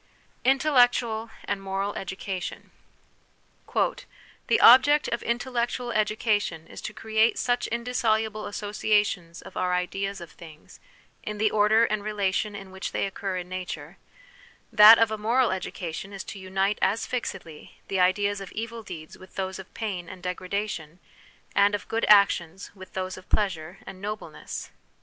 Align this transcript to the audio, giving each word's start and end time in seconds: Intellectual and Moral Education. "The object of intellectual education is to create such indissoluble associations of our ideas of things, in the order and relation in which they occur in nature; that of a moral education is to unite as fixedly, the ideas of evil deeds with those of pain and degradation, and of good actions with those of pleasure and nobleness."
Intellectual 0.43 1.29
and 1.45 1.61
Moral 1.61 1.93
Education. 1.93 2.71
"The 3.71 4.59
object 4.59 5.07
of 5.09 5.21
intellectual 5.21 5.91
education 5.91 6.65
is 6.65 6.81
to 6.81 6.91
create 6.95 7.37
such 7.37 7.67
indissoluble 7.67 8.47
associations 8.47 9.43
of 9.43 9.55
our 9.55 9.75
ideas 9.75 10.19
of 10.19 10.31
things, 10.31 10.79
in 11.21 11.37
the 11.37 11.51
order 11.51 11.85
and 11.85 12.03
relation 12.03 12.55
in 12.55 12.71
which 12.71 12.93
they 12.93 13.05
occur 13.05 13.37
in 13.37 13.47
nature; 13.49 13.97
that 14.73 14.97
of 14.97 15.11
a 15.11 15.19
moral 15.19 15.51
education 15.51 16.13
is 16.13 16.23
to 16.23 16.39
unite 16.39 16.79
as 16.81 17.05
fixedly, 17.05 17.77
the 17.87 17.99
ideas 17.99 18.41
of 18.41 18.51
evil 18.53 18.81
deeds 18.81 19.19
with 19.19 19.35
those 19.35 19.59
of 19.59 19.71
pain 19.75 20.09
and 20.09 20.23
degradation, 20.23 20.97
and 21.53 21.75
of 21.75 21.87
good 21.87 22.07
actions 22.09 22.71
with 22.73 22.93
those 22.93 23.17
of 23.17 23.29
pleasure 23.29 23.77
and 23.85 24.01
nobleness." 24.01 24.71